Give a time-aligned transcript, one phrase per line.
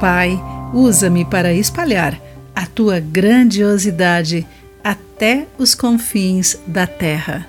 [0.00, 0.38] Pai,
[0.74, 2.20] usa-me para espalhar
[2.54, 4.46] a tua grandiosidade
[4.84, 7.48] até os confins da terra.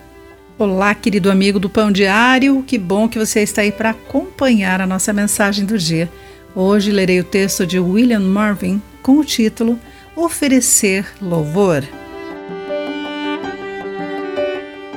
[0.57, 4.87] Olá, querido amigo do Pão Diário, que bom que você está aí para acompanhar a
[4.87, 6.09] nossa mensagem do dia.
[6.55, 9.77] Hoje lerei o texto de William Marvin com o título
[10.15, 11.83] Oferecer Louvor.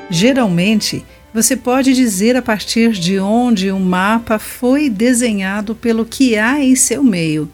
[0.08, 6.62] Geralmente, você pode dizer a partir de onde um mapa foi desenhado pelo que há
[6.62, 7.50] em seu meio.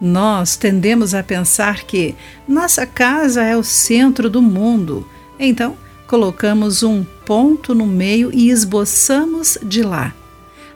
[0.00, 2.14] Nós tendemos a pensar que
[2.46, 5.06] nossa casa é o centro do mundo,
[5.38, 5.76] então
[6.06, 10.14] colocamos um ponto no meio e esboçamos de lá.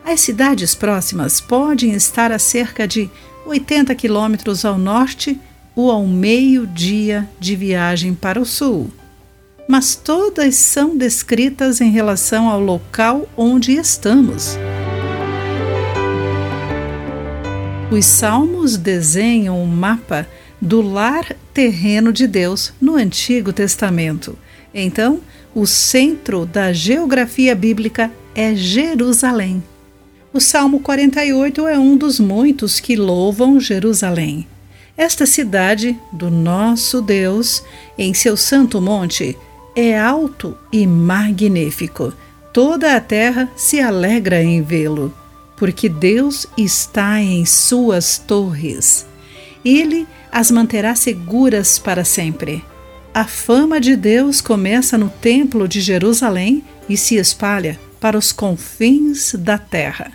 [0.05, 3.09] As cidades próximas podem estar a cerca de
[3.45, 5.39] 80 quilômetros ao norte
[5.73, 8.91] ou ao meio-dia de viagem para o sul
[9.67, 14.57] mas todas são descritas em relação ao local onde estamos.
[17.91, 20.27] Os Salmos desenham um mapa
[20.59, 24.37] do lar terreno de Deus no Antigo Testamento.
[24.73, 25.19] Então,
[25.53, 29.63] o centro da geografia bíblica é Jerusalém.
[30.33, 34.47] O Salmo 48 é um dos muitos que louvam Jerusalém.
[34.97, 37.63] Esta cidade do nosso Deus,
[37.97, 39.37] em seu santo monte,
[39.75, 42.13] é alto e magnífico.
[42.51, 45.13] Toda a terra se alegra em vê-lo,
[45.57, 49.05] porque Deus está em suas torres.
[49.65, 52.63] Ele as manterá seguras para sempre.
[53.13, 59.35] A fama de Deus começa no Templo de Jerusalém e se espalha para os confins
[59.35, 60.11] da terra.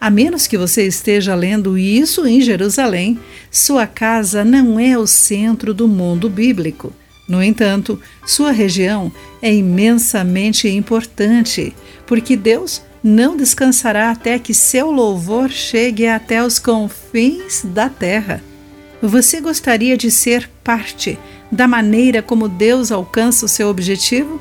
[0.00, 3.18] A menos que você esteja lendo isso em Jerusalém,
[3.50, 6.92] sua casa não é o centro do mundo bíblico
[7.26, 11.74] no entanto, sua região é imensamente importante,
[12.06, 18.42] porque Deus não descansará até que seu louvor chegue até os confins da terra.
[19.02, 21.18] Você gostaria de ser parte
[21.50, 24.40] da maneira como Deus alcança o seu objetivo?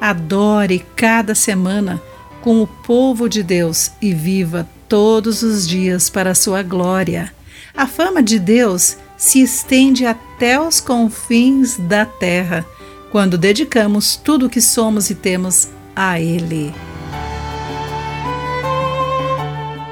[0.00, 2.02] Adore cada semana
[2.40, 7.32] com o povo de Deus e viva todos os dias para a sua glória.
[7.74, 10.04] A fama de Deus se estende
[10.42, 12.66] até os confins da terra,
[13.12, 16.74] quando dedicamos tudo o que somos e temos a Ele.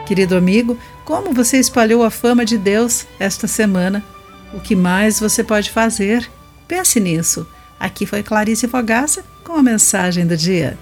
[0.04, 4.04] Querido amigo, como você espalhou a fama de Deus esta semana?
[4.52, 6.28] O que mais você pode fazer?
[6.66, 7.46] Pense nisso.
[7.78, 10.76] Aqui foi Clarice Fogaça com a mensagem do dia.